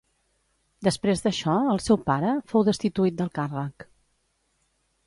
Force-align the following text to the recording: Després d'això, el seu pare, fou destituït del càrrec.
Després 0.87 1.21
d'això, 1.25 1.57
el 1.75 1.83
seu 1.89 2.01
pare, 2.09 2.33
fou 2.55 2.67
destituït 2.71 3.21
del 3.21 3.33
càrrec. 3.39 3.89